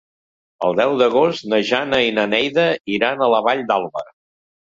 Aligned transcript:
El 0.67 0.77
deu 0.77 0.93
d'agost 1.01 1.45
na 1.51 1.59
Jana 1.71 1.99
i 2.07 2.15
na 2.17 2.25
Neida 2.31 2.65
iran 2.95 3.21
a 3.21 3.27
la 3.35 3.43
Vall 3.49 3.61
d'Alba. 3.73 4.05